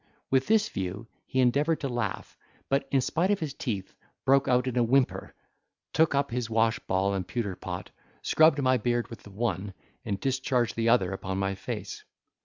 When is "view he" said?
0.67-1.39